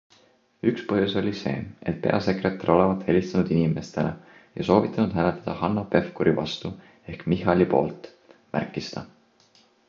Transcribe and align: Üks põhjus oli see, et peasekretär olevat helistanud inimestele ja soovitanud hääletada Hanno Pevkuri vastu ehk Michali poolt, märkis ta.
Üks 0.69 0.83
põhjus 0.91 1.11
oli 1.19 1.33
see, 1.41 1.51
et 1.91 1.99
peasekretär 2.05 2.71
olevat 2.75 3.03
helistanud 3.09 3.51
inimestele 3.57 4.15
ja 4.61 4.65
soovitanud 4.71 5.13
hääletada 5.19 5.55
Hanno 5.61 5.85
Pevkuri 5.93 6.35
vastu 6.41 6.73
ehk 7.15 7.23
Michali 7.35 7.69
poolt, 7.75 8.11
märkis 8.59 8.91
ta. 8.97 9.07